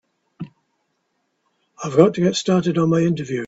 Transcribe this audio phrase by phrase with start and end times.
[1.83, 3.39] I've got to get started on my interview.